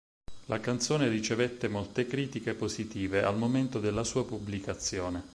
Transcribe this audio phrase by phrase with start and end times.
[0.45, 5.23] La canzone ricevette molte critiche positive al momento della sua pubblicazione.